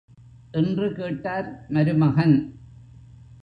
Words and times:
என்று 0.51 0.93
கேட்டார் 0.93 1.65
மருமகன். 1.69 2.35